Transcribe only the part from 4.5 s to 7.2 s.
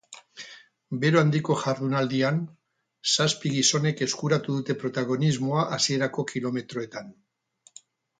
dute protagonismoa hasierako kilometroetan.